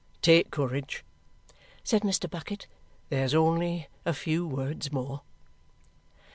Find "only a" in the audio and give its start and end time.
3.35-4.13